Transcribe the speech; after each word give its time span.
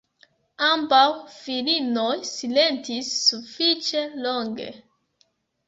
Ambaŭ 0.67 1.01
virinoj 1.33 2.15
silentis 2.31 3.13
sufiĉe 3.29 4.05
longe. 4.27 4.69